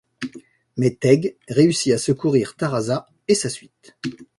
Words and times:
Mais 0.77 0.95
Teg 0.95 1.37
réussit 1.47 1.93
à 1.93 1.99
secourir 1.99 2.55
Taraza 2.55 3.05
et 3.27 3.35
sa 3.35 3.49
suite. 3.49 3.95